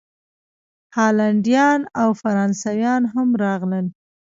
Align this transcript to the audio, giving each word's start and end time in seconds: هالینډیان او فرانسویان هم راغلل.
هالینډیان 0.97 1.79
او 2.01 2.09
فرانسویان 2.21 3.01
هم 3.13 3.27
راغلل. 3.43 3.87